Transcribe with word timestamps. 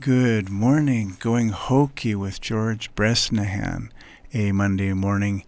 Good 0.00 0.48
morning. 0.48 1.16
Going 1.18 1.48
hokey 1.48 2.14
with 2.14 2.40
George 2.40 2.94
Bresnahan, 2.94 3.92
a 4.32 4.52
Monday 4.52 4.92
morning 4.92 5.42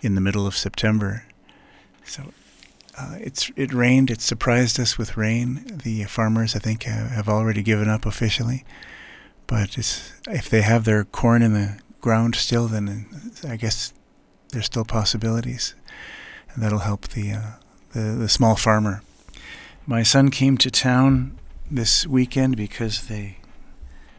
in 0.00 0.14
the 0.14 0.22
middle 0.22 0.46
of 0.46 0.56
September. 0.56 1.26
So 2.02 2.32
uh, 2.98 3.16
it's 3.20 3.52
it 3.56 3.74
rained. 3.74 4.10
It 4.10 4.22
surprised 4.22 4.80
us 4.80 4.96
with 4.96 5.18
rain. 5.18 5.80
The 5.84 6.04
farmers, 6.04 6.56
I 6.56 6.60
think, 6.60 6.84
have, 6.84 7.28
already 7.28 7.62
given 7.62 7.90
up 7.90 8.06
officially. 8.06 8.64
But 9.46 9.76
if 9.76 10.48
they 10.48 10.62
have 10.62 10.84
their 10.84 11.04
corn 11.04 11.42
in 11.42 11.52
the 11.52 11.78
ground 12.00 12.36
still, 12.36 12.68
then 12.68 13.06
I 13.46 13.56
guess 13.56 13.92
there's 14.48 14.64
still 14.64 14.86
possibilities, 14.86 15.74
and 16.54 16.62
that'll 16.62 16.78
help 16.78 17.08
the 17.08 17.32
uh, 17.32 17.50
the, 17.92 18.00
the 18.00 18.28
small 18.30 18.56
farmer. 18.56 19.02
My 19.86 20.02
son 20.02 20.30
came 20.30 20.56
to 20.56 20.70
town 20.70 21.38
this 21.70 22.06
weekend 22.06 22.56
because 22.56 23.06
they 23.06 23.36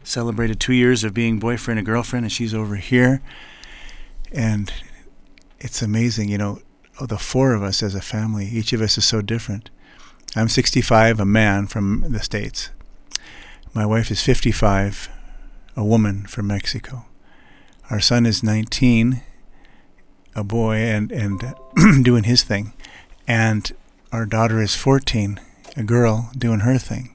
celebrated 0.04 0.60
two 0.60 0.72
years 0.72 1.04
of 1.04 1.14
being 1.14 1.38
boyfriend 1.38 1.78
and 1.78 1.86
girlfriend, 1.86 2.24
and 2.24 2.32
she's 2.32 2.54
over 2.54 2.76
here. 2.76 3.22
And 4.30 4.72
it's 5.58 5.82
amazing, 5.82 6.28
you 6.28 6.38
know, 6.38 6.60
oh, 7.00 7.06
the 7.06 7.18
four 7.18 7.54
of 7.54 7.62
us 7.62 7.82
as 7.82 7.94
a 7.94 8.00
family, 8.00 8.46
each 8.46 8.72
of 8.72 8.80
us 8.80 8.98
is 8.98 9.04
so 9.04 9.22
different. 9.22 9.70
I'm 10.34 10.48
65, 10.48 11.20
a 11.20 11.24
man 11.24 11.66
from 11.66 12.04
the 12.10 12.20
States. 12.20 12.70
My 13.74 13.86
wife 13.86 14.10
is 14.10 14.22
55, 14.22 15.08
a 15.76 15.84
woman 15.84 16.26
from 16.26 16.46
Mexico. 16.46 17.04
Our 17.90 18.00
son 18.00 18.26
is 18.26 18.42
19, 18.42 19.22
a 20.34 20.44
boy, 20.44 20.76
and, 20.76 21.12
and 21.12 21.54
doing 22.02 22.24
his 22.24 22.42
thing. 22.42 22.72
And 23.28 23.70
our 24.10 24.26
daughter 24.26 24.60
is 24.60 24.74
14, 24.74 25.38
a 25.76 25.82
girl 25.82 26.30
doing 26.36 26.60
her 26.60 26.78
thing. 26.78 27.14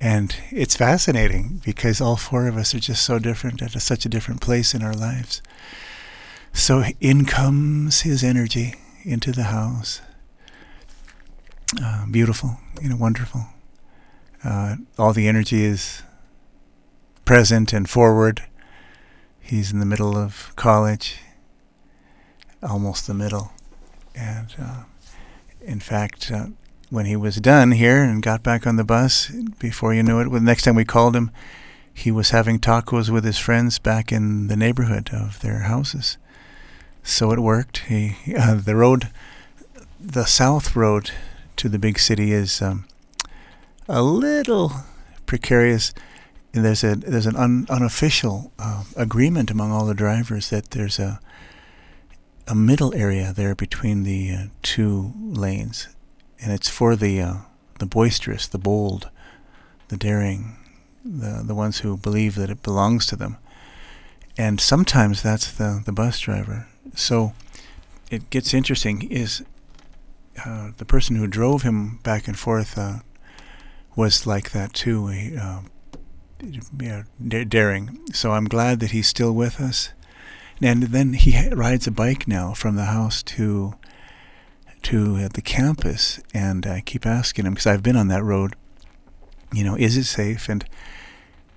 And 0.00 0.34
it's 0.50 0.76
fascinating 0.76 1.60
because 1.64 2.00
all 2.00 2.16
four 2.16 2.48
of 2.48 2.56
us 2.56 2.74
are 2.74 2.80
just 2.80 3.04
so 3.04 3.18
different 3.18 3.60
at 3.60 3.74
a, 3.74 3.80
such 3.80 4.06
a 4.06 4.08
different 4.08 4.40
place 4.40 4.74
in 4.74 4.82
our 4.82 4.94
lives. 4.94 5.42
So 6.52 6.84
in 7.00 7.26
comes 7.26 8.00
his 8.00 8.24
energy 8.24 8.74
into 9.04 9.30
the 9.30 9.44
house. 9.44 10.00
Uh, 11.82 12.06
beautiful, 12.06 12.58
you 12.80 12.88
know, 12.88 12.96
wonderful. 12.96 13.46
Uh, 14.42 14.76
all 14.98 15.12
the 15.12 15.28
energy 15.28 15.64
is 15.64 16.02
present 17.24 17.72
and 17.72 17.88
forward. 17.88 18.42
He's 19.38 19.70
in 19.70 19.80
the 19.80 19.86
middle 19.86 20.16
of 20.16 20.52
college, 20.56 21.18
almost 22.62 23.06
the 23.06 23.14
middle. 23.14 23.52
And 24.14 24.54
uh, 24.58 24.82
in 25.60 25.78
fact, 25.78 26.30
uh, 26.32 26.46
when 26.90 27.06
he 27.06 27.16
was 27.16 27.36
done 27.36 27.72
here 27.72 28.02
and 28.02 28.22
got 28.22 28.42
back 28.42 28.66
on 28.66 28.76
the 28.76 28.84
bus, 28.84 29.30
before 29.58 29.94
you 29.94 30.02
knew 30.02 30.20
it, 30.20 30.28
the 30.28 30.40
next 30.40 30.62
time 30.62 30.74
we 30.74 30.84
called 30.84 31.16
him, 31.16 31.30
he 31.92 32.10
was 32.10 32.30
having 32.30 32.58
tacos 32.58 33.10
with 33.10 33.24
his 33.24 33.38
friends 33.38 33.78
back 33.78 34.12
in 34.12 34.48
the 34.48 34.56
neighborhood 34.56 35.10
of 35.12 35.40
their 35.40 35.60
houses. 35.60 36.18
So 37.02 37.30
it 37.30 37.38
worked. 37.38 37.78
He, 37.88 38.16
uh, 38.36 38.54
the 38.54 38.76
road, 38.76 39.10
the 39.98 40.24
south 40.24 40.76
road 40.76 41.10
to 41.56 41.68
the 41.68 41.78
big 41.78 41.98
city 41.98 42.32
is 42.32 42.60
um, 42.60 42.86
a 43.88 44.02
little 44.02 44.72
precarious. 45.26 45.92
There's 46.52 46.82
a 46.82 46.96
there's 46.96 47.26
an 47.26 47.36
un, 47.36 47.66
unofficial 47.70 48.52
uh, 48.58 48.84
agreement 48.96 49.50
among 49.50 49.70
all 49.70 49.86
the 49.86 49.94
drivers 49.94 50.50
that 50.50 50.70
there's 50.70 50.98
a 50.98 51.20
a 52.48 52.54
middle 52.54 52.92
area 52.94 53.32
there 53.32 53.54
between 53.54 54.02
the 54.02 54.32
uh, 54.32 54.44
two 54.62 55.12
lanes, 55.16 55.86
and 56.42 56.52
it's 56.52 56.68
for 56.68 56.96
the 56.96 57.20
uh, 57.20 57.34
the 57.78 57.86
boisterous, 57.86 58.46
the 58.46 58.58
bold, 58.58 59.10
the 59.88 59.96
daring, 59.96 60.56
the 61.04 61.42
the 61.44 61.54
ones 61.54 61.80
who 61.80 61.96
believe 61.96 62.34
that 62.36 62.50
it 62.50 62.62
belongs 62.62 63.06
to 63.06 63.16
them. 63.16 63.36
And 64.36 64.60
sometimes 64.60 65.22
that's 65.22 65.52
the 65.52 65.82
the 65.84 65.92
bus 65.92 66.18
driver. 66.20 66.66
So 66.94 67.32
it 68.10 68.30
gets 68.30 68.54
interesting. 68.54 69.02
Is 69.10 69.42
uh, 70.44 70.70
the 70.78 70.84
person 70.84 71.16
who 71.16 71.26
drove 71.26 71.62
him 71.62 71.98
back 72.02 72.28
and 72.28 72.38
forth 72.38 72.78
uh, 72.78 73.00
was 73.96 74.26
like 74.26 74.52
that 74.52 74.72
too, 74.72 75.08
he, 75.08 75.36
uh, 75.36 75.60
yeah, 76.80 77.02
d- 77.26 77.44
daring. 77.44 77.98
So 78.12 78.32
I'm 78.32 78.46
glad 78.46 78.80
that 78.80 78.92
he's 78.92 79.08
still 79.08 79.32
with 79.32 79.60
us. 79.60 79.90
And 80.62 80.84
then 80.84 81.14
he 81.14 81.48
rides 81.50 81.86
a 81.86 81.90
bike 81.90 82.28
now 82.28 82.52
from 82.54 82.76
the 82.76 82.84
house 82.84 83.22
to 83.22 83.74
to 84.82 85.16
uh, 85.16 85.28
the 85.32 85.42
campus, 85.42 86.20
and 86.32 86.66
I 86.66 86.80
keep 86.80 87.06
asking 87.06 87.46
him 87.46 87.54
because 87.54 87.66
I've 87.66 87.82
been 87.82 87.96
on 87.96 88.08
that 88.08 88.22
road. 88.22 88.54
You 89.52 89.64
know, 89.64 89.74
is 89.74 89.96
it 89.96 90.04
safe? 90.04 90.48
And 90.48 90.64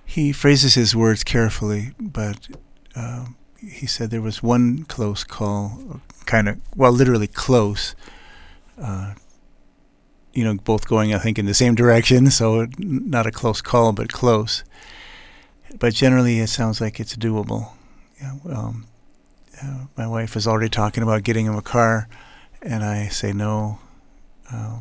he 0.04 0.32
phrases 0.32 0.74
his 0.74 0.94
words 0.94 1.24
carefully, 1.24 1.92
but 1.98 2.48
uh, 2.94 3.26
he 3.58 3.86
said 3.86 4.10
there 4.10 4.22
was 4.22 4.42
one 4.42 4.84
close 4.84 5.24
call, 5.24 6.00
kind 6.26 6.48
of 6.48 6.60
well, 6.76 6.92
literally 6.92 7.26
close. 7.26 7.94
Uh, 8.80 9.14
you 10.32 10.42
know, 10.42 10.54
both 10.54 10.88
going, 10.88 11.14
I 11.14 11.18
think, 11.18 11.38
in 11.38 11.46
the 11.46 11.54
same 11.54 11.76
direction, 11.76 12.28
so 12.30 12.66
not 12.78 13.26
a 13.26 13.30
close 13.30 13.62
call, 13.62 13.92
but 13.92 14.12
close. 14.12 14.64
But 15.78 15.94
generally, 15.94 16.40
it 16.40 16.48
sounds 16.48 16.80
like 16.80 16.98
it's 16.98 17.16
doable. 17.16 17.70
Yeah, 18.20 18.34
um, 18.50 18.86
uh, 19.62 19.84
my 19.96 20.06
wife 20.06 20.36
is 20.36 20.46
already 20.46 20.68
talking 20.68 21.02
about 21.02 21.22
getting 21.22 21.46
him 21.46 21.56
a 21.56 21.62
car 21.62 22.08
and 22.64 22.82
I 22.82 23.08
say 23.08 23.32
no. 23.32 23.78
Uh, 24.50 24.80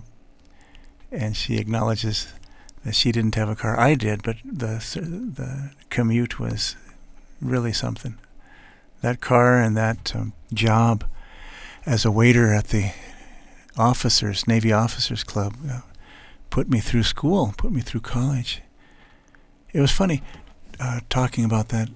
and 1.12 1.36
she 1.38 1.58
acknowledges 1.58 2.34
that 2.84 2.96
she 2.96 3.12
didn't 3.12 3.36
have 3.36 3.50
a 3.50 3.56
car. 3.56 3.80
I 3.80 3.94
did, 3.94 4.24
but 4.24 4.38
the 4.44 4.80
the 5.36 5.72
commute 5.90 6.40
was 6.40 6.76
really 7.42 7.74
something. 7.74 8.18
That 9.02 9.22
car 9.22 9.62
and 9.62 9.78
that 9.78 10.16
um, 10.16 10.34
job 10.54 11.04
as 11.86 12.06
a 12.06 12.12
waiter 12.12 12.54
at 12.54 12.70
the 12.70 12.94
officers 13.78 14.48
Navy 14.48 14.72
Officers 14.72 15.24
Club 15.24 15.56
uh, 15.70 15.82
put 16.50 16.70
me 16.70 16.80
through 16.80 17.04
school, 17.04 17.54
put 17.58 17.72
me 17.72 17.82
through 17.82 18.02
college. 18.02 18.62
It 19.74 19.82
was 19.82 19.92
funny 19.92 20.24
uh, 20.80 21.02
talking 21.10 21.44
about 21.44 21.70
that. 21.70 21.90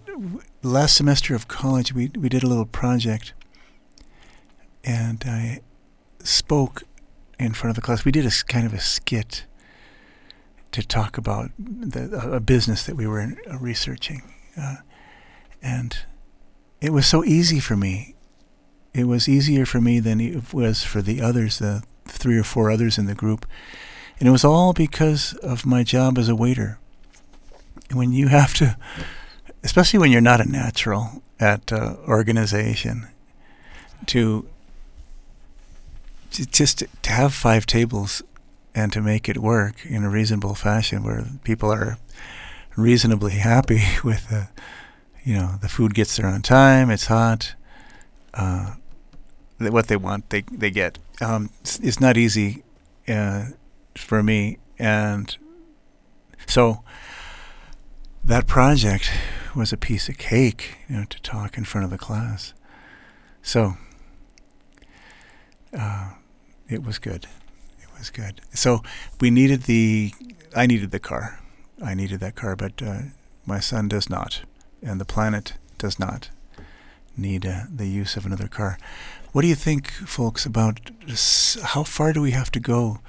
Last 0.64 0.96
semester 0.96 1.36
of 1.36 1.48
college, 1.48 1.94
we 1.94 2.12
we 2.18 2.30
did 2.30 2.44
a 2.44 2.48
little 2.48 2.66
project, 2.66 3.34
and 4.84 5.24
I 5.26 5.62
spoke 6.24 6.84
in 7.40 7.54
front 7.54 7.70
of 7.70 7.76
the 7.76 7.82
class. 7.82 8.06
We 8.06 8.12
did 8.12 8.26
a 8.26 8.32
kind 8.48 8.66
of 8.66 8.74
a 8.74 8.80
skit 8.80 9.46
to 10.72 10.86
talk 10.86 11.18
about 11.18 11.52
the, 11.58 12.32
a 12.34 12.40
business 12.40 12.86
that 12.86 12.96
we 12.96 13.08
were 13.08 13.22
uh, 13.22 13.58
researching, 13.58 14.22
uh, 14.60 14.78
and 15.62 15.98
it 16.82 16.92
was 16.92 17.08
so 17.08 17.24
easy 17.24 17.60
for 17.60 17.76
me. 17.76 18.16
It 18.94 19.06
was 19.06 19.30
easier 19.30 19.66
for 19.66 19.80
me 19.80 20.00
than 20.00 20.20
it 20.20 20.54
was 20.54 20.84
for 20.84 21.02
the 21.02 21.22
others, 21.22 21.60
the 21.60 21.84
three 22.06 22.38
or 22.38 22.44
four 22.44 22.72
others 22.72 22.98
in 22.98 23.06
the 23.06 23.16
group, 23.16 23.46
and 24.20 24.28
it 24.28 24.32
was 24.32 24.44
all 24.44 24.74
because 24.74 25.34
of 25.36 25.66
my 25.66 25.84
job 25.84 26.18
as 26.18 26.30
a 26.30 26.36
waiter. 26.36 26.80
When 27.94 28.12
you 28.12 28.28
have 28.28 28.54
to, 28.56 28.78
especially 29.64 30.00
when 30.00 30.12
you're 30.12 30.22
not 30.22 30.42
a 30.42 30.50
natural 30.50 31.24
at 31.40 31.72
uh, 31.72 31.96
organization, 32.08 33.08
to 34.08 34.48
just 36.32 36.84
to 37.02 37.12
have 37.12 37.34
five 37.34 37.66
tables 37.66 38.22
and 38.76 38.94
to 38.94 39.02
make 39.02 39.28
it 39.28 39.38
work 39.38 39.86
in 39.86 40.04
a 40.04 40.10
reasonable 40.10 40.54
fashion 40.54 41.04
where 41.04 41.26
people 41.44 41.72
are 41.72 41.98
reasonably 42.76 43.34
happy 43.34 43.82
with 44.04 44.30
the, 44.30 44.50
you 45.24 45.34
know, 45.34 45.56
the 45.62 45.70
food 45.70 45.94
gets 45.94 46.16
there 46.16 46.28
on 46.28 46.42
time, 46.42 46.90
it's 46.90 47.08
hot, 47.08 47.56
uh, 48.34 48.76
what 49.58 49.88
they 49.88 49.98
want 49.98 50.30
they 50.30 50.44
they 50.52 50.70
get. 50.70 51.00
Um, 51.20 51.50
it's, 51.62 51.80
it's, 51.80 52.00
not 52.00 52.16
easy 52.16 52.64
uh, 53.08 53.46
for 53.96 54.22
me, 54.22 54.60
and 54.78 55.36
so 56.46 56.84
that 58.24 58.46
project 58.46 59.10
was 59.56 59.74
a 59.74 59.78
piece 59.78 60.08
of 60.10 60.18
cake, 60.20 60.78
you 60.88 60.98
know, 60.98 61.06
to 61.06 61.22
talk 61.24 61.58
in 61.58 61.64
front 61.64 61.86
of 61.86 61.90
the 61.90 61.98
class. 61.98 62.54
So 63.42 63.78
uh, 65.74 66.12
it 66.68 66.84
was 66.84 67.00
good. 67.00 67.26
It 67.82 67.88
was 67.98 68.10
good. 68.10 68.42
So 68.54 68.82
we 69.20 69.32
needed 69.32 69.64
the. 69.64 70.14
I 70.56 70.66
needed 70.66 70.92
the 70.92 71.00
car. 71.00 71.40
I 71.84 71.94
needed 71.94 72.20
that 72.20 72.36
car, 72.36 72.56
but 72.56 72.82
uh, 72.82 73.00
my 73.46 73.60
son 73.60 73.88
does 73.88 74.10
not, 74.10 74.42
and 74.82 75.00
the 75.00 75.06
planet 75.06 75.54
does 75.78 76.00
not 76.00 76.30
need 77.16 77.46
uh, 77.46 77.62
the 77.74 77.88
use 77.88 78.16
of 78.18 78.26
another 78.26 78.48
car. 78.48 78.78
What 79.32 79.42
do 79.42 79.48
you 79.48 79.56
think, 79.56 79.92
folks, 79.92 80.46
about 80.46 80.92
this, 81.06 81.58
how 81.62 81.84
far 81.84 82.14
do 82.14 82.22
we 82.22 82.32
have 82.32 82.52
to 82.52 82.60
go, 82.60 83.00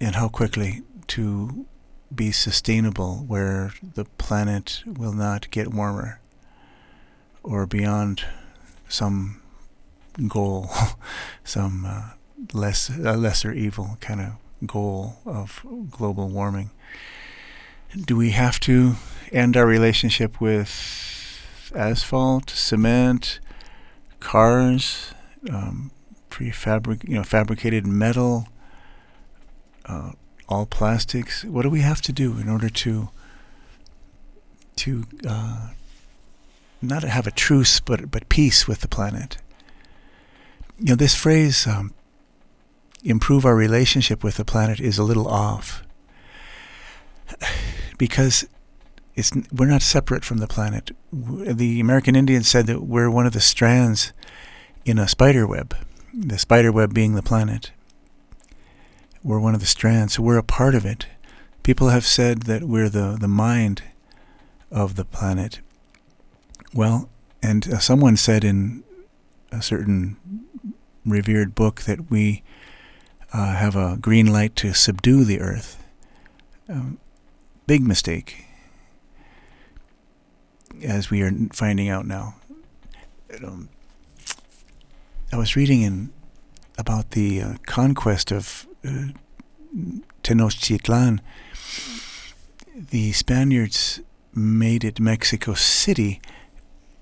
and 0.00 0.14
how 0.14 0.28
quickly 0.28 0.82
to 1.08 1.66
be 2.14 2.32
sustainable, 2.32 3.24
where 3.26 3.72
the 3.82 4.04
planet 4.04 4.82
will 4.86 5.12
not 5.12 5.50
get 5.50 5.74
warmer, 5.74 6.20
or 7.42 7.66
beyond 7.66 8.24
some 8.88 9.42
goal, 10.28 10.70
some 11.44 11.84
uh, 11.86 12.10
less 12.52 12.90
lesser 12.90 13.52
evil 13.52 13.98
kind 14.00 14.20
of 14.20 14.66
goal 14.66 15.16
of 15.26 15.64
global 15.90 16.28
warming. 16.28 16.70
Do 17.96 18.16
we 18.16 18.30
have 18.30 18.58
to 18.60 18.94
end 19.32 19.56
our 19.56 19.66
relationship 19.66 20.40
with 20.40 21.70
asphalt, 21.74 22.50
cement, 22.50 23.40
cars, 24.20 25.12
um, 25.50 25.90
prefabric, 26.30 27.08
you 27.08 27.14
know, 27.14 27.22
fabricated 27.22 27.86
metal, 27.86 28.48
uh, 29.86 30.12
all 30.48 30.66
plastics. 30.66 31.44
What 31.44 31.62
do 31.62 31.70
we 31.70 31.80
have 31.80 32.00
to 32.02 32.12
do 32.12 32.38
in 32.38 32.48
order 32.48 32.68
to 32.68 33.08
to 34.76 35.04
uh, 35.26 35.68
not 36.82 37.04
have 37.04 37.26
a 37.26 37.30
truce, 37.30 37.80
but 37.80 38.10
but 38.10 38.28
peace 38.28 38.66
with 38.66 38.80
the 38.80 38.88
planet? 38.88 39.38
You 40.78 40.86
know, 40.86 40.94
this 40.96 41.14
phrase 41.14 41.66
um, 41.66 41.94
"improve 43.02 43.44
our 43.44 43.54
relationship 43.54 44.24
with 44.24 44.36
the 44.36 44.44
planet" 44.44 44.80
is 44.80 44.98
a 44.98 45.04
little 45.04 45.28
off 45.28 45.82
because 47.98 48.46
it's 49.14 49.32
we're 49.52 49.66
not 49.66 49.82
separate 49.82 50.24
from 50.24 50.38
the 50.38 50.48
planet. 50.48 50.90
The 51.12 51.80
American 51.80 52.16
Indians 52.16 52.48
said 52.48 52.66
that 52.66 52.82
we're 52.82 53.10
one 53.10 53.26
of 53.26 53.32
the 53.32 53.40
strands 53.40 54.12
in 54.84 54.98
a 54.98 55.08
spider 55.08 55.46
web, 55.46 55.76
the 56.12 56.38
spider 56.38 56.72
web 56.72 56.92
being 56.92 57.14
the 57.14 57.22
planet. 57.22 57.70
We're 59.22 59.40
one 59.40 59.54
of 59.54 59.60
the 59.60 59.66
strands, 59.66 60.14
so 60.14 60.22
we're 60.22 60.36
a 60.36 60.42
part 60.42 60.74
of 60.74 60.84
it. 60.84 61.06
People 61.62 61.88
have 61.88 62.04
said 62.04 62.42
that 62.42 62.64
we're 62.64 62.90
the, 62.90 63.16
the 63.18 63.28
mind 63.28 63.82
of 64.70 64.96
the 64.96 65.04
planet. 65.04 65.60
Well, 66.74 67.08
and 67.42 67.66
uh, 67.72 67.78
someone 67.78 68.18
said 68.18 68.44
in 68.44 68.84
a 69.50 69.62
certain 69.62 70.18
revered 71.04 71.54
book 71.54 71.82
that 71.82 72.10
we 72.10 72.42
uh, 73.32 73.54
have 73.54 73.76
a 73.76 73.96
green 74.00 74.32
light 74.32 74.56
to 74.56 74.72
subdue 74.72 75.24
the 75.24 75.40
earth. 75.40 75.82
Um, 76.68 76.98
big 77.66 77.82
mistake 77.82 78.46
as 80.82 81.10
we 81.10 81.22
are 81.22 81.32
finding 81.52 81.88
out 81.88 82.06
now. 82.06 82.36
Um, 83.42 83.68
I 85.32 85.36
was 85.36 85.56
reading 85.56 85.82
in 85.82 86.12
about 86.78 87.10
the 87.10 87.40
uh, 87.40 87.54
conquest 87.66 88.30
of 88.30 88.66
uh, 88.86 89.08
Tenochtitlan. 90.22 91.20
The 92.76 93.12
Spaniards 93.12 94.00
made 94.34 94.84
it 94.84 95.00
Mexico 95.00 95.54
City. 95.54 96.20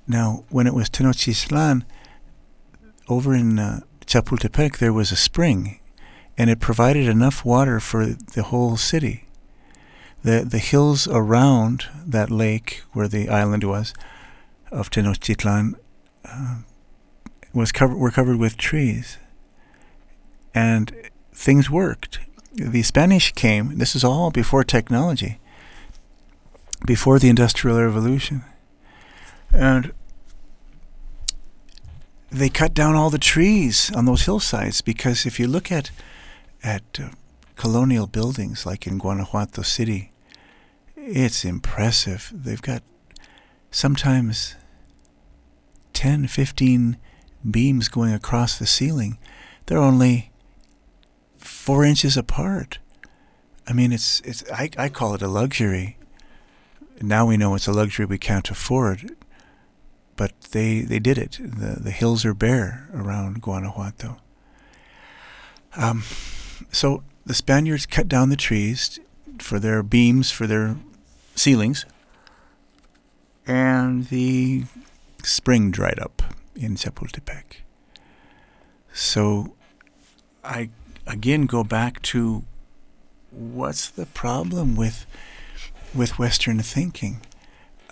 Now, 0.07 0.45
when 0.49 0.67
it 0.67 0.75
was 0.75 0.89
Tenochtitlan, 0.89 1.85
over 3.09 3.35
in 3.35 3.59
uh, 3.59 3.81
Chapultepec, 4.07 4.79
there 4.79 4.93
was 4.93 5.13
a 5.13 5.17
spring, 5.17 5.81
and 6.37 6.51
it 6.51 6.61
provided 6.61 7.09
enough 7.09 7.45
water 7.45 7.81
for 7.81 8.07
the 8.07 8.45
whole 8.45 8.77
city 8.77 9.27
the 10.23 10.45
the 10.49 10.59
hills 10.59 11.09
around 11.09 11.87
that 12.07 12.31
lake 12.31 12.83
where 12.93 13.09
the 13.09 13.29
island 13.29 13.65
was 13.65 13.93
of 14.71 14.91
Tenochtitlan 14.91 15.75
uh, 16.25 16.59
was 17.53 17.73
covered 17.73 17.97
were 17.97 18.11
covered 18.11 18.39
with 18.39 18.57
trees, 18.57 19.19
and 20.55 20.93
things 21.33 21.71
worked. 21.71 22.21
The 22.55 22.83
Spanish 22.83 23.33
came. 23.33 23.79
This 23.79 23.97
is 23.97 24.05
all 24.05 24.31
before 24.31 24.65
technology, 24.65 25.41
before 26.87 27.19
the 27.19 27.29
Industrial 27.29 27.81
Revolution, 27.83 28.45
and 29.51 29.93
they 32.33 32.49
cut 32.49 32.73
down 32.73 32.95
all 32.95 33.11
the 33.11 33.19
trees 33.19 33.93
on 33.95 34.07
those 34.07 34.25
hillsides 34.25 34.81
because 34.81 35.27
if 35.27 35.39
you 35.39 35.47
look 35.47 35.71
at 35.71 35.91
at 36.65 36.83
uh, 36.99 37.11
colonial 37.57 38.07
buildings 38.07 38.65
like 38.65 38.87
in 38.87 38.99
Guanajuato 38.99 39.63
City, 39.63 40.13
it's 40.97 41.45
impressive. 41.45 42.33
They've 42.33 42.63
got 42.63 42.83
sometimes 43.71 44.55
10, 45.93 46.27
15 46.27 46.97
beams 47.51 47.89
going 47.89 48.15
across 48.15 48.59
the 48.59 48.67
ceiling. 48.67 49.19
They're 49.67 49.79
only 49.79 50.31
four 51.39 51.85
inches 51.85 52.17
apart. 52.17 52.79
I 53.67 53.73
mean, 53.73 53.93
it's 53.93 54.21
it's. 54.21 54.43
I, 54.51 54.71
I 54.77 54.89
call 54.89 55.15
it 55.15 55.23
a 55.23 55.29
luxury. 55.29 55.97
Now 57.01 57.27
we 57.27 57.37
know 57.37 57.55
it's 57.55 57.69
a 57.69 57.73
luxury 57.73 58.07
we 58.07 58.19
can't 58.19 58.51
afford, 58.51 59.17
but 60.23 60.41
they 60.53 60.83
they 60.83 61.01
did 61.01 61.19
it. 61.19 61.33
the 61.41 61.81
The 61.81 61.91
hills 61.91 62.25
are 62.25 62.33
bare 62.33 62.89
around 62.95 63.43
Guanajuato. 63.43 64.19
Um, 65.77 66.05
so 66.71 67.03
the 67.27 67.35
Spaniards 67.35 67.87
cut 67.87 68.07
down 68.07 68.31
the 68.31 68.37
trees 68.37 69.01
for 69.41 69.59
their 69.59 69.83
beams, 69.83 70.31
for 70.31 70.47
their 70.47 70.77
ceilings, 71.35 71.87
and 73.49 74.07
the 74.11 74.67
spring 75.25 75.73
dried 75.73 75.99
up 75.99 76.23
in 76.55 76.77
Chapultepec. 76.77 77.65
So 78.93 79.57
I 80.45 80.71
again 81.05 81.47
go 81.47 81.65
back 81.65 82.01
to 82.13 82.45
what's 83.33 83.91
the 83.91 84.07
problem 84.07 84.77
with 84.77 85.05
with 85.93 86.17
Western 86.17 86.61
thinking? 86.61 87.23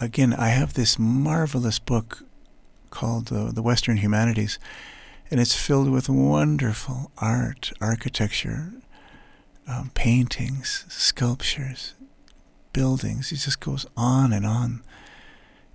Again, 0.01 0.33
I 0.33 0.49
have 0.49 0.73
this 0.73 0.99
marvelous 0.99 1.79
book 1.79 2.25
called 2.89 3.31
uh, 3.31 3.53
The 3.53 3.61
Western 3.61 3.99
Humanities, 3.99 4.59
and 5.31 5.39
it's 5.39 5.55
filled 5.55 5.91
with 5.91 6.09
wonderful 6.09 7.13
art, 7.19 7.71
architecture, 7.83 8.73
um, 9.69 9.91
paintings, 9.93 10.87
sculptures, 10.89 11.93
buildings. 12.73 13.31
It 13.31 13.37
just 13.37 13.61
goes 13.61 13.85
on 13.95 14.33
and 14.33 14.47
on. 14.47 14.83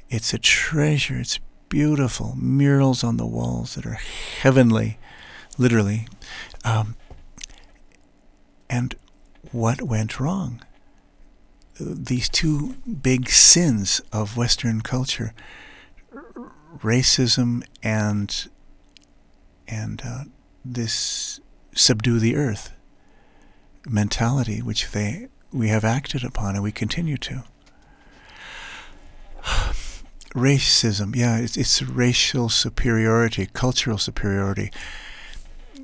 It's 0.10 0.33
a 0.33 0.39
treasure. 0.39 1.19
It's 1.19 1.39
beautiful. 1.69 2.33
Murals 2.36 3.04
on 3.04 3.18
the 3.18 3.27
walls 3.27 3.75
that 3.75 3.86
are 3.86 4.00
heavenly, 4.42 4.98
literally. 5.60 6.07
Um, 6.63 6.95
and 8.72 8.95
what 9.51 9.83
went 9.83 10.19
wrong? 10.19 10.63
These 11.80 12.30
two 12.30 12.75
big 13.01 13.30
sins 13.30 14.01
of 14.12 14.38
Western 14.38 14.81
culture 14.81 15.33
racism 16.80 17.63
and 17.83 18.48
and 19.68 20.01
uh, 20.06 20.24
this 20.63 21.39
subdue 21.74 22.19
the 22.19 22.36
earth 22.36 22.72
mentality, 23.88 24.62
which 24.62 24.92
they 24.92 25.27
we 25.51 25.69
have 25.69 25.83
acted 25.83 26.24
upon 26.24 26.56
and 26.56 26.63
we 26.63 26.72
continue 26.72 27.18
to. 27.18 27.44
Racism, 30.36 31.15
yeah, 31.15 31.38
it's, 31.38 31.55
it's 31.55 31.82
racial 31.82 32.50
superiority, 32.50 33.48
cultural 33.53 33.98
superiority. 33.98 34.72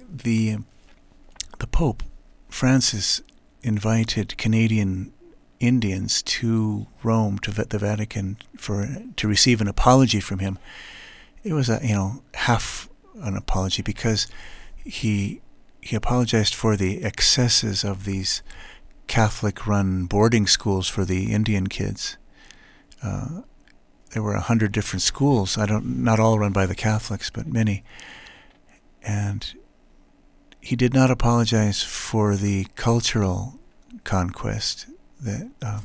The 0.09 0.57
the 1.59 1.67
Pope 1.67 2.03
Francis 2.49 3.21
invited 3.63 4.37
Canadian 4.37 5.13
Indians 5.61 6.23
to 6.23 6.87
Rome 7.03 7.37
to 7.39 7.51
the 7.51 7.77
Vatican 7.77 8.37
for 8.57 8.87
to 9.15 9.27
receive 9.27 9.61
an 9.61 9.67
apology 9.67 10.19
from 10.19 10.39
him. 10.39 10.57
It 11.43 11.53
was 11.53 11.69
a 11.69 11.79
you 11.83 11.93
know 11.93 12.23
half 12.33 12.89
an 13.21 13.37
apology 13.37 13.83
because 13.83 14.27
he 14.83 15.41
he 15.79 15.95
apologized 15.95 16.55
for 16.55 16.75
the 16.75 17.03
excesses 17.03 17.83
of 17.83 18.05
these 18.05 18.41
Catholic 19.07 19.67
run 19.67 20.05
boarding 20.05 20.47
schools 20.47 20.87
for 20.87 21.05
the 21.05 21.31
Indian 21.31 21.67
kids. 21.67 22.17
Uh, 23.03 23.41
there 24.11 24.23
were 24.23 24.35
a 24.35 24.41
hundred 24.41 24.71
different 24.71 25.01
schools. 25.01 25.57
I 25.57 25.65
don't, 25.65 26.03
not 26.03 26.19
all 26.19 26.39
run 26.39 26.53
by 26.53 26.65
the 26.65 26.75
Catholics, 26.75 27.29
but 27.29 27.47
many. 27.47 27.83
And 29.01 29.53
he 30.59 30.75
did 30.75 30.93
not 30.93 31.09
apologize 31.09 31.81
for 31.81 32.35
the 32.35 32.67
cultural 32.75 33.59
conquest 34.03 34.87
that, 35.21 35.49
um, 35.61 35.83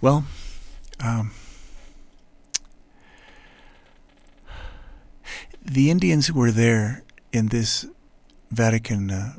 well, 0.00 0.24
um, 1.00 1.32
the 5.64 5.90
Indians 5.90 6.32
were 6.32 6.50
there 6.50 7.02
in 7.32 7.48
this 7.48 7.86
Vatican 8.50 9.10
uh, 9.10 9.32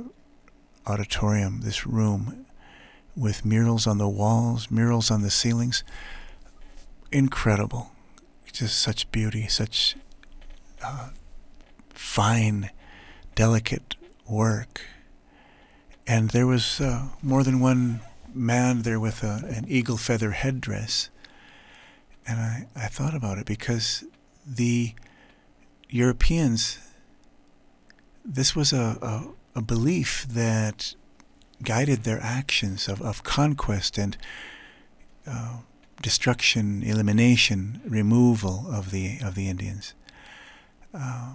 auditorium, 0.87 1.61
this 1.61 1.85
room, 1.85 2.45
with 3.15 3.45
murals 3.45 3.85
on 3.85 3.97
the 3.97 4.09
walls, 4.09 4.71
murals 4.71 5.11
on 5.11 5.21
the 5.21 5.29
ceilings. 5.29 5.83
Incredible. 7.11 7.91
Just 8.51 8.79
such 8.79 9.11
beauty, 9.11 9.47
such 9.47 9.95
uh, 10.83 11.09
fine, 11.89 12.69
delicate 13.35 13.95
work. 14.27 14.81
And 16.05 16.31
there 16.31 16.47
was 16.47 16.81
uh, 16.81 17.07
more 17.21 17.43
than 17.43 17.59
one 17.59 18.01
man 18.33 18.81
there 18.81 18.99
with 18.99 19.23
a, 19.23 19.43
an 19.47 19.65
eagle 19.67 19.97
feather 19.97 20.31
headdress. 20.31 21.09
And 22.25 22.39
I, 22.39 22.67
I 22.75 22.87
thought 22.87 23.15
about 23.15 23.37
it 23.37 23.45
because 23.45 24.03
the 24.45 24.93
Europeans, 25.89 26.79
this 28.25 28.55
was 28.55 28.73
a, 28.73 28.97
a 29.01 29.33
a 29.55 29.61
belief 29.61 30.25
that 30.29 30.95
guided 31.61 32.03
their 32.03 32.19
actions 32.21 32.87
of, 32.87 33.01
of 33.01 33.23
conquest 33.23 33.97
and 33.97 34.17
uh, 35.27 35.57
destruction, 36.01 36.83
elimination, 36.83 37.81
removal 37.85 38.65
of 38.69 38.91
the 38.91 39.19
of 39.23 39.35
the 39.35 39.47
Indians. 39.47 39.93
Uh, 40.93 41.33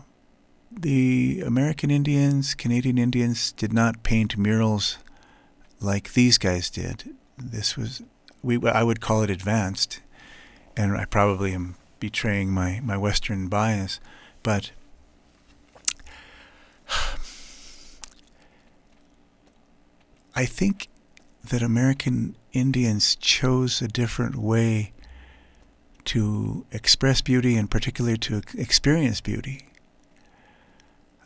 the 0.70 1.42
American 1.46 1.90
Indians, 1.90 2.54
Canadian 2.54 2.98
Indians 2.98 3.52
did 3.52 3.72
not 3.72 4.02
paint 4.02 4.36
murals 4.36 4.98
like 5.80 6.12
these 6.12 6.38
guys 6.38 6.70
did. 6.70 7.14
This 7.36 7.76
was 7.76 8.02
we 8.42 8.58
I 8.68 8.82
would 8.82 9.00
call 9.00 9.22
it 9.22 9.30
advanced, 9.30 10.00
and 10.76 10.96
I 10.96 11.04
probably 11.04 11.52
am 11.52 11.76
betraying 12.00 12.50
my 12.50 12.80
my 12.82 12.96
Western 12.96 13.48
bias, 13.48 14.00
but. 14.42 14.72
I 20.34 20.44
think 20.44 20.88
that 21.50 21.62
American 21.62 22.36
Indians 22.52 23.16
chose 23.16 23.82
a 23.82 23.88
different 23.88 24.36
way 24.36 24.92
to 26.04 26.64
express 26.70 27.20
beauty 27.20 27.56
and 27.56 27.70
particularly 27.70 28.16
to 28.16 28.42
experience 28.56 29.20
beauty. 29.20 29.66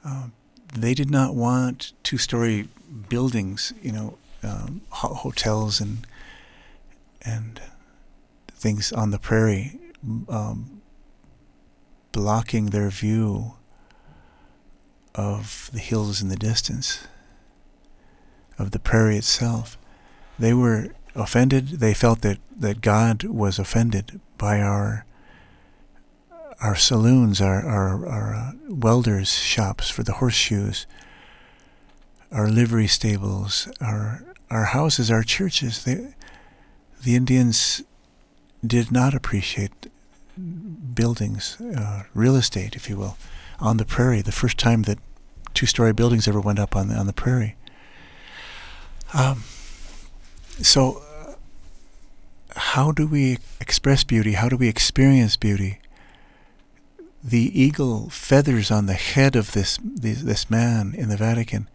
Um, 0.04 0.32
they 0.74 0.94
did 0.94 1.10
not 1.10 1.34
want 1.34 1.92
two-story 2.02 2.68
buildings, 3.08 3.72
you 3.82 3.92
know, 3.92 4.18
um, 4.42 4.82
ho- 4.90 5.14
hotels 5.14 5.80
and 5.80 6.06
and 7.24 7.60
things 8.50 8.92
on 8.92 9.10
the 9.10 9.18
prairie, 9.18 9.78
um, 10.28 10.82
blocking 12.12 12.66
their 12.66 12.90
view 12.90 13.54
of 15.14 15.70
the 15.72 15.78
hills 15.78 16.22
in 16.22 16.28
the 16.28 16.36
distance, 16.36 17.06
of 18.58 18.70
the 18.70 18.78
prairie 18.78 19.16
itself. 19.16 19.78
They 20.38 20.54
were 20.54 20.94
offended. 21.14 21.68
They 21.80 21.94
felt 21.94 22.22
that, 22.22 22.38
that 22.56 22.80
God 22.80 23.24
was 23.24 23.58
offended 23.58 24.20
by 24.38 24.60
our 24.60 25.04
our 26.60 26.76
saloons, 26.76 27.40
our 27.40 27.66
our, 27.66 28.06
our 28.06 28.34
uh, 28.34 28.52
welders' 28.68 29.34
shops 29.34 29.90
for 29.90 30.04
the 30.04 30.14
horseshoes, 30.14 30.86
our 32.30 32.48
livery 32.48 32.86
stables, 32.86 33.68
our 33.80 34.22
our 34.52 34.64
houses, 34.64 35.10
our 35.10 35.22
churches. 35.22 35.84
They, 35.84 36.14
the 37.02 37.16
Indians 37.16 37.82
did 38.64 38.92
not 38.92 39.14
appreciate 39.14 39.90
buildings, 40.94 41.60
uh, 41.60 42.04
real 42.14 42.36
estate, 42.36 42.76
if 42.76 42.88
you 42.88 42.96
will, 42.96 43.16
on 43.58 43.78
the 43.78 43.84
prairie. 43.84 44.22
The 44.22 44.32
first 44.32 44.58
time 44.58 44.82
that 44.82 44.98
two-story 45.54 45.92
buildings 45.92 46.28
ever 46.28 46.40
went 46.40 46.58
up 46.58 46.76
on 46.76 46.88
the 46.88 46.94
on 46.94 47.06
the 47.06 47.12
prairie. 47.12 47.56
Um, 49.14 49.42
so, 50.60 51.02
uh, 51.26 51.34
how 52.56 52.92
do 52.92 53.06
we 53.06 53.38
express 53.60 54.04
beauty? 54.04 54.32
How 54.32 54.48
do 54.48 54.56
we 54.56 54.68
experience 54.68 55.36
beauty? 55.36 55.78
the 57.24 57.56
eagle 57.60 58.10
feathers 58.10 58.68
on 58.70 58.86
the 58.86 58.94
head 58.94 59.36
of 59.36 59.52
this 59.52 59.78
this, 59.84 60.22
this 60.22 60.50
man 60.50 60.92
in 60.96 61.08
the 61.08 61.16
Vatican 61.16 61.68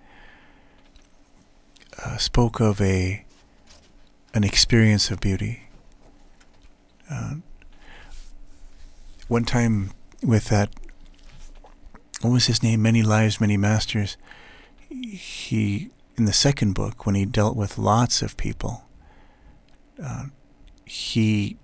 uh, 2.04 2.18
spoke 2.18 2.60
of 2.60 2.82
a 2.82 3.24
an 4.34 4.44
experience 4.44 5.10
of 5.10 5.20
beauty. 5.20 5.64
Uh, 7.10 7.36
one 9.28 9.46
time 9.46 9.92
with 10.24 10.46
that, 10.50 10.70
what 12.22 12.32
was 12.32 12.48
his 12.48 12.62
name? 12.62 12.82
Many 12.82 13.02
lives, 13.02 13.42
many 13.42 13.58
masters. 13.58 14.18
He 14.90 15.90
in 16.18 16.26
the 16.26 16.34
second 16.34 16.74
book 16.74 17.06
when 17.06 17.16
he 17.16 17.26
dealt 17.26 17.56
with 17.56 17.78
lots 17.78 18.22
of 18.22 18.38
people. 18.38 18.84
Uh, 20.04 20.26
he 20.86 21.58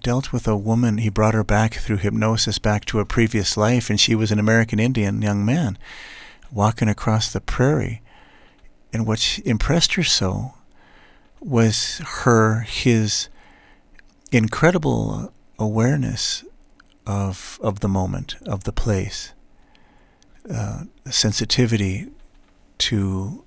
dealt 0.00 0.32
with 0.32 0.48
a 0.48 0.56
woman. 0.56 0.98
He 0.98 1.08
brought 1.08 1.34
her 1.34 1.44
back 1.44 1.74
through 1.74 1.98
hypnosis 1.98 2.58
back 2.58 2.84
to 2.86 3.00
a 3.00 3.04
previous 3.04 3.56
life, 3.56 3.90
and 3.90 4.00
she 4.00 4.14
was 4.14 4.32
an 4.32 4.38
American 4.38 4.78
Indian 4.78 5.22
young 5.22 5.44
man 5.44 5.78
walking 6.50 6.88
across 6.88 7.32
the 7.32 7.40
prairie. 7.40 8.02
And 8.94 9.08
what 9.08 9.40
impressed 9.44 9.94
her 9.94 10.04
so 10.04 10.54
was 11.40 12.00
her 12.22 12.60
his 12.60 13.28
incredible 14.30 15.32
awareness 15.58 16.44
of 17.04 17.58
of 17.60 17.80
the 17.80 17.88
moment, 17.88 18.36
of 18.46 18.62
the 18.62 18.72
place, 18.72 19.32
uh, 20.48 20.84
sensitivity 21.10 22.06
to 22.78 23.44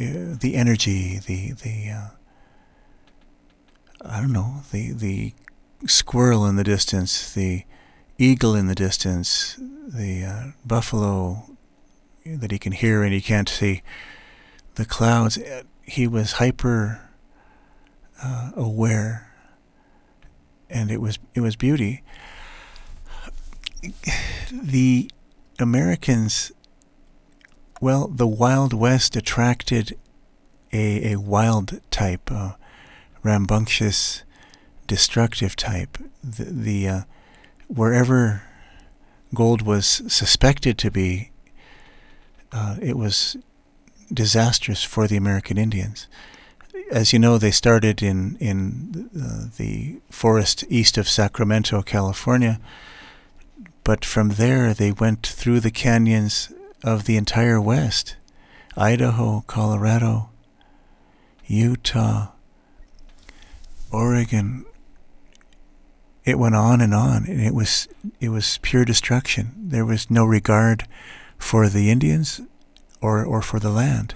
uh, 0.00 0.36
the 0.38 0.52
energy, 0.54 1.18
the 1.18 1.52
the 1.52 1.90
uh, 1.90 2.08
I 4.00 4.20
don't 4.20 4.32
know 4.32 4.62
the 4.70 4.92
the 4.92 5.34
squirrel 5.86 6.46
in 6.46 6.54
the 6.54 6.62
distance, 6.62 7.34
the 7.34 7.64
eagle 8.16 8.54
in 8.54 8.68
the 8.68 8.76
distance, 8.76 9.56
the 9.58 10.24
uh, 10.24 10.44
buffalo 10.64 11.50
that 12.24 12.52
he 12.52 12.60
can 12.60 12.72
hear 12.72 13.02
and 13.02 13.12
he 13.12 13.20
can't 13.20 13.48
see, 13.48 13.82
the 14.78 14.86
clouds. 14.86 15.38
He 15.82 16.06
was 16.06 16.32
hyper 16.32 17.00
uh, 18.22 18.52
aware, 18.56 19.28
and 20.70 20.90
it 20.90 21.00
was 21.00 21.18
it 21.34 21.40
was 21.40 21.56
beauty. 21.56 22.02
The 24.50 25.10
Americans, 25.58 26.52
well, 27.80 28.06
the 28.08 28.26
Wild 28.26 28.72
West 28.72 29.16
attracted 29.16 29.98
a, 30.72 31.12
a 31.12 31.16
wild 31.16 31.80
type, 31.90 32.30
uh, 32.30 32.52
rambunctious 33.22 34.22
destructive 34.86 35.56
type. 35.56 35.98
The, 36.22 36.44
the 36.44 36.88
uh, 36.88 37.00
wherever 37.66 38.42
gold 39.34 39.62
was 39.62 39.86
suspected 40.06 40.78
to 40.78 40.90
be, 40.90 41.30
uh, 42.52 42.76
it 42.80 42.96
was 42.96 43.36
disastrous 44.12 44.82
for 44.82 45.06
the 45.06 45.16
American 45.16 45.58
Indians. 45.58 46.06
As 46.90 47.12
you 47.12 47.18
know, 47.18 47.38
they 47.38 47.50
started 47.50 48.02
in 48.02 48.36
in 48.40 49.10
uh, 49.14 49.48
the 49.56 50.00
forest 50.10 50.64
east 50.68 50.96
of 50.96 51.08
Sacramento, 51.08 51.82
California, 51.82 52.60
but 53.84 54.04
from 54.04 54.30
there 54.30 54.72
they 54.72 54.92
went 54.92 55.26
through 55.26 55.60
the 55.60 55.70
canyons 55.70 56.52
of 56.82 57.04
the 57.04 57.16
entire 57.16 57.60
West, 57.60 58.16
Idaho, 58.76 59.44
Colorado, 59.46 60.30
Utah, 61.46 62.28
Oregon, 63.90 64.64
it 66.28 66.38
went 66.38 66.54
on 66.54 66.82
and 66.82 66.92
on, 66.92 67.24
and 67.24 67.40
it 67.40 67.54
was 67.54 67.88
it 68.20 68.28
was 68.28 68.58
pure 68.58 68.84
destruction. 68.84 69.52
There 69.56 69.86
was 69.86 70.10
no 70.10 70.26
regard 70.26 70.86
for 71.38 71.68
the 71.68 71.90
Indians 71.90 72.42
or 73.00 73.24
or 73.24 73.42
for 73.42 73.58
the 73.58 73.70
land. 73.70 74.14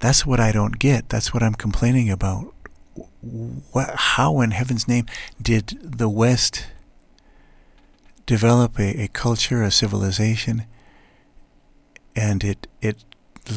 That's 0.00 0.26
what 0.26 0.40
I 0.40 0.52
don't 0.52 0.78
get. 0.78 1.08
That's 1.08 1.32
what 1.32 1.42
I'm 1.42 1.54
complaining 1.54 2.10
about. 2.10 2.52
What, 3.72 3.94
how 3.94 4.40
in 4.40 4.50
heaven's 4.52 4.86
name 4.86 5.06
did 5.40 5.78
the 5.82 6.08
West 6.08 6.66
develop 8.26 8.78
a, 8.78 9.04
a 9.04 9.08
culture, 9.08 9.62
a 9.62 9.70
civilization, 9.70 10.66
and 12.14 12.44
it 12.44 12.66
it 12.80 13.04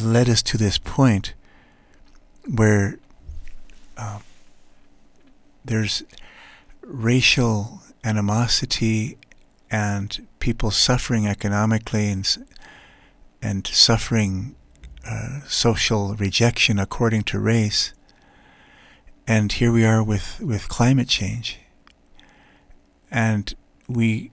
led 0.03 0.29
us 0.29 0.41
to 0.43 0.57
this 0.57 0.77
point 0.77 1.33
where 2.45 2.99
uh, 3.97 4.19
there's 5.63 6.03
racial 6.81 7.81
animosity 8.03 9.17
and 9.69 10.27
people 10.39 10.71
suffering 10.71 11.27
economically 11.27 12.09
and 12.09 12.37
and 13.41 13.65
suffering 13.67 14.55
uh, 15.05 15.41
social 15.47 16.15
rejection 16.15 16.79
according 16.79 17.23
to 17.23 17.39
race. 17.39 17.93
And 19.25 19.51
here 19.51 19.71
we 19.71 19.85
are 19.85 20.03
with, 20.03 20.39
with 20.39 20.69
climate 20.69 21.07
change. 21.07 21.59
And 23.11 23.53
we 23.87 24.31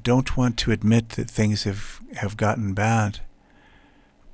don't 0.00 0.36
want 0.36 0.56
to 0.58 0.72
admit 0.72 1.10
that 1.10 1.30
things 1.30 1.64
have, 1.64 2.00
have 2.16 2.36
gotten 2.36 2.74
bad. 2.74 3.20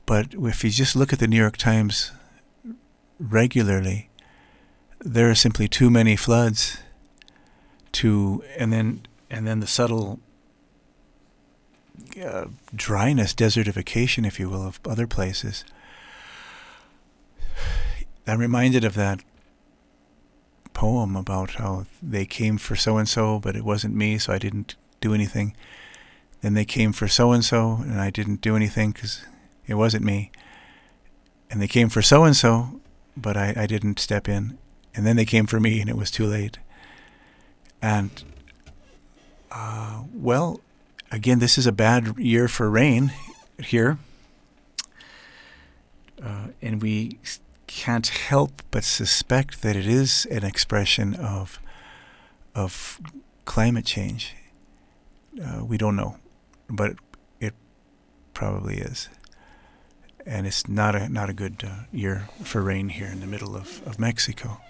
But 0.07 0.35
if 0.35 0.65
you 0.65 0.71
just 0.71 0.97
look 0.97 1.13
at 1.13 1.19
the 1.19 1.29
New 1.29 1.37
York 1.37 1.57
Times 1.57 2.13
regularly, 3.19 4.09
there 5.01 5.31
are 5.31 5.35
simply 5.35 5.69
too 5.69 5.91
many 5.91 6.17
floods 6.17 6.79
to 7.93 8.43
and 8.57 8.73
then 8.73 9.03
and 9.31 9.47
then 9.47 9.61
the 9.61 9.67
subtle 9.67 10.21
uh, 12.23 12.47
dryness, 12.75 13.35
desertification, 13.35 14.27
if 14.27 14.39
you 14.41 14.49
will, 14.49 14.67
of 14.67 14.81
other 14.87 15.07
places. 15.07 15.65
I'm 18.27 18.41
reminded 18.41 18.85
of 18.85 18.95
that 18.95 19.21
poem 20.75 21.17
about 21.17 21.53
how 21.53 21.87
they 22.03 22.25
came 22.27 22.59
for 22.59 22.77
so 22.77 22.99
and 22.99 23.09
so, 23.09 23.39
but 23.39 23.57
it 23.57 23.65
wasn't 23.65 23.95
me, 23.95 24.19
so 24.19 24.33
I 24.33 24.39
didn't 24.39 24.77
do 25.01 25.15
anything. 25.15 25.57
Then 26.41 26.55
they 26.55 26.65
came 26.65 26.93
for 26.93 27.09
so 27.09 27.33
and 27.33 27.45
so, 27.45 27.79
and 27.83 28.01
I 28.01 28.11
didn't 28.11 28.41
do 28.41 28.55
anything 28.55 28.93
because 28.93 29.25
it 29.67 29.75
wasn't 29.75 30.05
me. 30.05 30.31
And 31.51 31.61
they 31.61 31.67
came 31.69 31.89
for 31.89 32.03
so 32.03 32.25
and 32.25 32.37
so, 32.37 32.81
but 33.17 33.37
I, 33.37 33.55
I 33.57 33.67
didn't 33.67 33.99
step 33.99 34.29
in. 34.29 34.59
and 34.95 35.07
then 35.07 35.17
they 35.17 35.25
came 35.25 35.47
for 35.47 35.61
me, 35.61 35.81
and 35.81 35.89
it 35.89 35.97
was 35.97 36.11
too 36.11 36.27
late. 36.27 36.59
And 37.81 38.23
uh, 39.51 40.03
well, 40.13 40.61
again, 41.11 41.39
this 41.39 41.59
is 41.59 41.67
a 41.67 41.73
bad 41.73 42.19
year 42.19 42.49
for 42.49 42.71
rain 42.71 43.13
here, 43.59 43.99
uh, 46.23 46.49
and 46.61 46.83
we 46.83 47.19
can't 47.67 48.09
help 48.09 48.63
but 48.71 48.85
suspect 48.85 49.63
that 49.63 49.77
it 49.77 49.87
is 49.87 50.27
an 50.31 50.45
expression 50.45 51.15
of 51.15 51.61
of 52.55 53.01
climate 53.45 53.85
change. 53.85 54.35
Uh, 55.43 55.65
we 55.65 55.79
don't 55.79 55.95
know, 55.95 56.17
but 56.69 56.97
it 57.41 57.55
probably 58.35 58.79
is. 58.79 59.09
And 60.27 60.47
it's 60.47 60.69
not 60.69 60.95
a 60.95 61.09
not 61.09 61.31
a 61.31 61.33
good 61.33 61.65
uh, 61.65 61.85
year 61.93 62.29
for 62.43 62.63
rain 62.63 62.89
here 62.89 63.07
in 63.07 63.21
the 63.21 63.27
middle 63.27 63.57
of, 63.57 63.87
of 63.87 63.99
Mexico. 63.99 64.61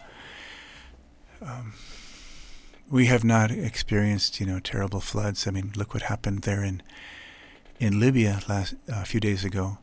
Um, 1.40 1.72
we 2.90 3.06
have 3.06 3.24
not 3.24 3.50
experienced, 3.50 4.40
you 4.40 4.46
know, 4.46 4.60
terrible 4.60 5.00
floods. 5.00 5.46
I 5.46 5.50
mean, 5.50 5.72
look 5.76 5.94
what 5.94 6.04
happened 6.04 6.42
there 6.42 6.64
in 6.64 6.82
in 7.78 8.00
Libya 8.00 8.40
last 8.48 8.74
a 8.88 8.96
uh, 8.96 9.04
few 9.04 9.20
days 9.20 9.44
ago. 9.44 9.78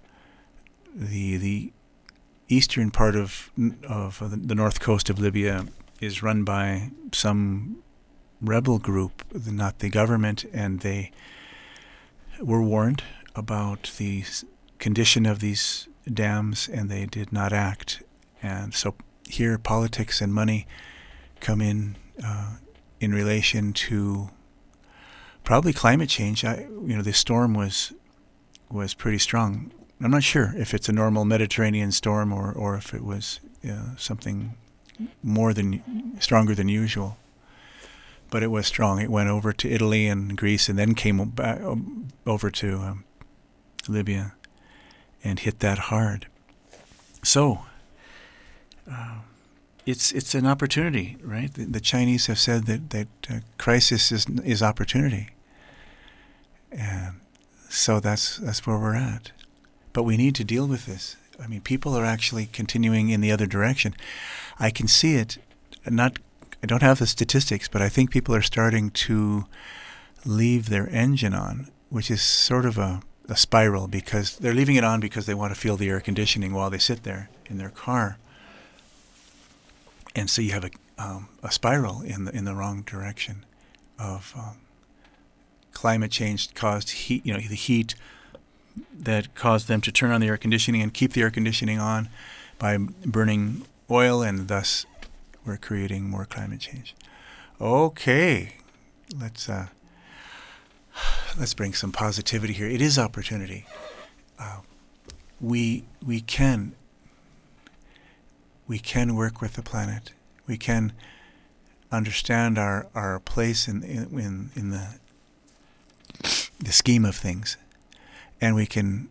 The 0.94 1.38
the 1.38 1.74
eastern 2.48 2.92
part 2.92 3.16
of 3.16 3.52
of 3.88 4.48
the 4.48 4.56
north 4.56 4.80
coast 4.80 5.10
of 5.10 5.20
Libya 5.20 5.66
is 6.02 6.24
run 6.24 6.44
by 6.44 6.92
some 7.12 7.78
rebel 8.42 8.80
group, 8.80 9.24
not 9.34 9.80
the 9.80 9.90
government, 9.90 10.46
and 10.54 10.82
they 10.82 11.12
were 12.42 12.62
warned 12.62 13.04
about 13.36 13.92
the 13.98 14.24
condition 14.78 15.26
of 15.26 15.40
these 15.40 15.88
dams, 16.12 16.68
and 16.68 16.90
they 16.90 17.06
did 17.06 17.32
not 17.32 17.54
act. 17.54 18.04
And 18.44 18.74
so 18.74 18.96
here, 19.28 19.58
politics 19.58 20.22
and 20.22 20.34
money 20.34 20.68
come 21.40 21.62
in 21.62 21.96
uh, 22.24 22.56
in 23.00 23.14
relation 23.14 23.74
to 23.74 24.30
probably 25.44 25.74
climate 25.74 26.10
change. 26.10 26.44
I, 26.44 26.62
you 26.62 26.96
know, 26.96 27.02
the 27.02 27.14
storm 27.14 27.54
was 27.54 27.94
was 28.70 28.94
pretty 28.94 29.20
strong. 29.20 29.72
I'm 30.02 30.12
not 30.12 30.24
sure 30.24 30.54
if 30.58 30.74
it's 30.74 30.90
a 30.90 30.92
normal 30.92 31.24
Mediterranean 31.24 31.92
storm 31.92 32.34
or, 32.34 32.52
or 32.52 32.76
if 32.76 32.94
it 32.94 33.04
was 33.04 33.40
something 33.98 34.56
more 35.24 35.54
than 35.54 36.20
stronger 36.20 36.56
than 36.56 36.68
usual 36.68 37.18
but 38.30 38.44
it 38.44 38.48
was 38.48 38.68
strong. 38.68 39.00
It 39.00 39.10
went 39.10 39.30
over 39.30 39.54
to 39.54 39.70
Italy 39.70 40.08
and 40.08 40.38
Greece, 40.38 40.68
and 40.70 40.78
then 40.78 40.94
came 40.94 41.24
back 41.30 41.62
over 42.26 42.50
to 42.52 42.78
um, 42.80 43.04
Libya, 43.88 44.34
and 45.24 45.40
hit 45.40 45.60
that 45.60 45.78
hard. 45.78 46.28
So, 47.24 47.60
uh, 48.92 49.20
it's 49.86 50.12
it's 50.12 50.34
an 50.34 50.46
opportunity, 50.46 51.18
right? 51.24 51.54
The, 51.54 51.66
the, 51.66 51.80
Chinese 51.80 52.28
have 52.28 52.40
said 52.40 52.66
that 52.66 52.90
that 52.90 53.08
uh, 53.30 53.40
crisis 53.58 54.12
is 54.12 54.26
is 54.44 54.64
opportunity, 54.64 55.30
and 56.72 57.22
so 57.70 58.00
that's 58.00 58.38
that's 58.38 58.66
where 58.66 58.78
we're 58.78 58.96
at. 58.96 59.32
But 59.94 60.04
we 60.04 60.18
need 60.18 60.36
to 60.36 60.44
deal 60.44 60.68
with 60.68 60.86
this. 60.86 61.18
I 61.42 61.48
mean, 61.48 61.62
people 61.62 61.96
are 61.96 62.06
actually 62.06 62.48
continuing 62.48 63.10
in 63.10 63.22
the 63.22 63.32
other 63.32 63.46
direction. 63.46 63.94
I 64.60 64.72
can 64.72 64.88
see 64.88 65.16
it, 65.16 65.38
not 65.86 66.18
I 66.64 66.66
don't 66.66 66.82
have 66.82 67.00
the 67.00 67.06
statistics, 67.06 67.68
but 67.68 67.82
I 67.82 67.90
think 67.90 68.10
people 68.10 68.34
are 68.34 68.42
starting 68.42 68.90
to 68.92 69.46
leave 70.26 70.70
their 70.70 70.90
engine 70.90 71.36
on, 71.36 71.70
which 71.90 72.10
is 72.10 72.24
sort 72.24 72.66
of 72.66 72.80
a, 72.80 73.02
a 73.30 73.36
spiral 73.36 73.88
because 73.88 74.38
they're 74.38 74.54
leaving 74.54 74.76
it 74.76 74.84
on 74.84 75.00
because 75.00 75.28
they 75.28 75.36
want 75.36 75.54
to 75.54 75.60
feel 75.60 75.78
the 75.78 75.90
air 75.90 76.00
conditioning 76.00 76.54
while 76.54 76.72
they 76.72 76.80
sit 76.80 77.04
there 77.04 77.30
in 77.46 77.60
their 77.60 77.70
car. 77.70 78.18
And 80.16 80.30
so 80.30 80.42
you 80.42 80.52
have 80.52 80.64
a, 80.64 80.72
um, 80.98 81.28
a 81.44 81.52
spiral 81.52 82.02
in 82.02 82.26
the 82.26 82.36
in 82.36 82.46
the 82.46 82.56
wrong 82.56 82.84
direction 82.84 83.46
of 84.00 84.34
um, 84.38 84.58
climate 85.74 86.12
change 86.12 86.54
caused 86.54 86.90
heat. 86.92 87.26
You 87.26 87.34
know 87.34 87.40
the 87.40 87.56
heat 87.56 87.96
that 88.98 89.36
caused 89.36 89.68
them 89.68 89.82
to 89.82 89.92
turn 89.92 90.12
on 90.12 90.22
the 90.22 90.28
air 90.28 90.38
conditioning 90.38 90.82
and 90.82 90.94
keep 90.94 91.14
the 91.14 91.22
air 91.22 91.32
conditioning 91.32 91.80
on 91.80 92.10
by 92.58 92.78
burning 92.78 93.66
oil 93.90 94.22
and 94.22 94.48
thus 94.48 94.86
we're 95.46 95.58
creating 95.58 96.10
more 96.10 96.26
climate 96.26 96.60
change. 96.60 96.96
Okay, 97.62 98.56
let's 99.20 99.48
uh, 99.50 99.68
let's 101.38 101.54
bring 101.54 101.74
some 101.74 101.92
positivity 101.92 102.54
here. 102.54 102.68
It 102.68 102.82
is 102.82 102.98
opportunity. 102.98 103.66
Uh, 104.40 104.60
we 105.40 105.84
we 106.06 106.22
can 106.22 106.74
we 108.68 108.80
can 108.80 109.16
work 109.16 109.42
with 109.42 109.54
the 109.54 109.62
planet. 109.62 110.14
We 110.48 110.58
can 110.58 110.94
understand 111.92 112.58
our, 112.58 112.88
our 112.94 113.20
place 113.20 113.68
in, 113.68 113.84
in 113.84 114.52
in 114.56 114.70
the 114.70 115.00
the 116.60 116.72
scheme 116.72 117.06
of 117.06 117.16
things, 117.16 117.58
and 118.42 118.56
we 118.56 118.66
can 118.66 119.10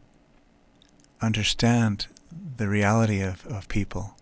understand 1.21 2.07
the 2.57 2.69
reality 2.69 3.21
of, 3.21 3.47
of 3.47 3.69
people 3.69 4.17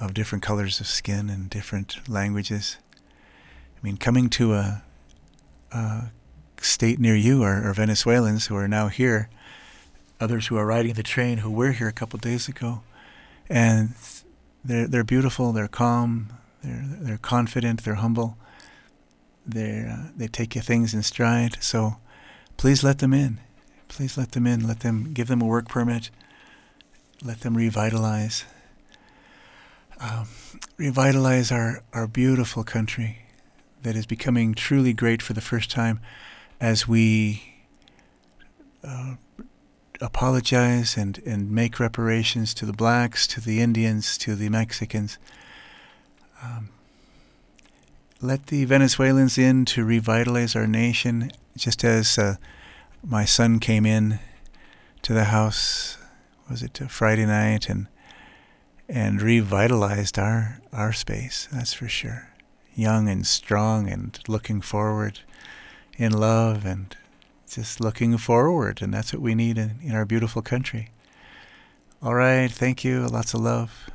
of 0.00 0.14
different 0.14 0.42
colors 0.42 0.80
of 0.80 0.86
skin 0.86 1.28
and 1.28 1.50
different 1.50 2.08
languages. 2.08 2.78
I 3.76 3.84
mean, 3.84 3.98
coming 3.98 4.30
to 4.30 4.54
a, 4.54 4.82
a 5.72 6.10
state 6.56 6.98
near 6.98 7.14
you 7.14 7.42
are, 7.42 7.68
are, 7.68 7.74
Venezuelans 7.74 8.46
who 8.46 8.56
are 8.56 8.66
now 8.66 8.88
here, 8.88 9.28
others 10.18 10.46
who 10.46 10.56
are 10.56 10.66
riding 10.66 10.94
the 10.94 11.02
train 11.02 11.38
who 11.38 11.50
were 11.50 11.72
here 11.72 11.88
a 11.88 11.92
couple 11.92 12.18
days 12.18 12.48
ago, 12.48 12.82
and 13.48 13.94
they're 14.64 14.86
they're 14.86 15.04
beautiful, 15.04 15.52
they're 15.52 15.68
calm, 15.68 16.32
they're 16.62 16.84
they're 17.00 17.18
confident, 17.18 17.84
they're 17.84 17.94
humble, 17.94 18.36
they 19.46 19.86
uh, 19.86 20.10
they 20.16 20.28
take 20.28 20.54
your 20.54 20.64
things 20.64 20.94
in 20.94 21.02
stride. 21.02 21.56
So, 21.60 21.96
please 22.56 22.84
let 22.84 22.98
them 22.98 23.12
in. 23.12 23.40
Please 23.88 24.16
let 24.16 24.32
them 24.32 24.46
in. 24.46 24.66
Let 24.66 24.80
them 24.80 25.12
give 25.12 25.28
them 25.28 25.42
a 25.42 25.46
work 25.46 25.68
permit. 25.68 26.10
Let 27.22 27.40
them 27.40 27.56
revitalize 27.56 28.44
um, 30.00 30.28
revitalize 30.78 31.52
our, 31.52 31.82
our 31.92 32.06
beautiful 32.06 32.64
country 32.64 33.18
that 33.82 33.94
is 33.94 34.06
becoming 34.06 34.54
truly 34.54 34.92
great 34.92 35.22
for 35.22 35.34
the 35.34 35.40
first 35.40 35.70
time 35.70 36.00
as 36.60 36.88
we 36.88 37.42
uh, 38.82 39.14
apologize 40.00 40.96
and, 40.96 41.18
and 41.26 41.50
make 41.50 41.78
reparations 41.78 42.54
to 42.54 42.66
the 42.66 42.72
blacks, 42.72 43.26
to 43.28 43.40
the 43.40 43.60
Indians, 43.60 44.16
to 44.18 44.34
the 44.34 44.48
Mexicans. 44.48 45.18
Um, 46.42 46.70
let 48.22 48.46
the 48.46 48.64
Venezuelans 48.64 49.38
in 49.38 49.64
to 49.66 49.84
revitalize 49.84 50.56
our 50.56 50.66
nation, 50.66 51.30
just 51.56 51.84
as 51.84 52.18
uh, 52.18 52.36
my 53.02 53.24
son 53.24 53.58
came 53.58 53.86
in 53.86 54.18
to 55.02 55.12
the 55.12 55.24
house, 55.24 55.96
was 56.48 56.62
it 56.62 56.78
Friday 56.88 57.26
night, 57.26 57.68
and 57.68 57.86
and 58.88 59.22
revitalized 59.22 60.18
our 60.18 60.60
our 60.72 60.92
space. 60.92 61.48
That's 61.52 61.72
for 61.72 61.88
sure. 61.88 62.28
Young 62.74 63.08
and 63.08 63.26
strong 63.26 63.88
and 63.88 64.18
looking 64.28 64.60
forward, 64.60 65.20
in 65.96 66.12
love 66.12 66.64
and 66.64 66.96
just 67.56 67.80
looking 67.80 68.16
forward, 68.16 68.82
and 68.82 68.92
that's 68.92 69.12
what 69.12 69.22
we 69.22 69.34
need 69.34 69.58
in, 69.58 69.78
in 69.82 69.94
our 69.94 70.04
beautiful 70.04 70.42
country. 70.42 70.90
All 72.02 72.14
right, 72.14 72.50
thank 72.50 72.84
you. 72.84 73.06
Lots 73.06 73.34
of 73.34 73.40
love. 73.40 73.90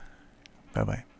Bye 0.73 0.83
bye. 0.83 1.14